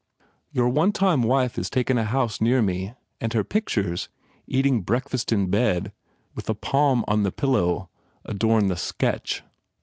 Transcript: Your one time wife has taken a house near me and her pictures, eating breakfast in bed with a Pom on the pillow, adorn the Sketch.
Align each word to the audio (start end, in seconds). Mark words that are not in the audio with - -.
Your 0.51 0.67
one 0.67 0.91
time 0.93 1.21
wife 1.21 1.57
has 1.57 1.69
taken 1.69 1.99
a 1.99 2.05
house 2.05 2.41
near 2.41 2.63
me 2.63 2.95
and 3.19 3.31
her 3.33 3.43
pictures, 3.43 4.09
eating 4.47 4.81
breakfast 4.81 5.31
in 5.31 5.51
bed 5.51 5.91
with 6.33 6.49
a 6.49 6.55
Pom 6.55 7.05
on 7.07 7.21
the 7.21 7.31
pillow, 7.31 7.87
adorn 8.25 8.65
the 8.67 8.77
Sketch. 8.77 9.43